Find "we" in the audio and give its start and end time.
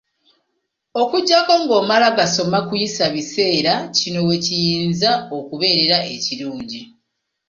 4.27-4.35